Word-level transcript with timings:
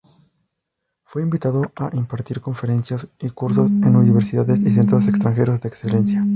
Fue 1.03 1.21
invitado 1.21 1.71
a 1.75 1.91
impartir 1.95 2.41
conferencias 2.41 3.07
y 3.19 3.29
cursos 3.29 3.69
en 3.69 3.95
universidades 3.95 4.59
y 4.61 4.71
centros 4.71 5.07
extranjeros 5.07 5.61
de 5.61 5.69
excelencia. 5.69 6.25